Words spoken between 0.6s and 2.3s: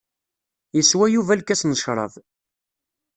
Yeswa Yuba lkas n ccrab.